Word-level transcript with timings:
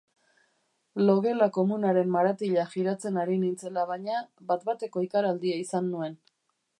Logela 1.09 1.47
komunaren 1.57 2.09
maratila 2.15 2.65
jiratzen 2.71 3.21
ari 3.25 3.37
nintzela, 3.43 3.83
baina, 3.93 4.23
bat-bateko 4.53 5.05
ikaraldia 5.09 5.61
izan 5.67 5.93
nuen. 5.95 6.17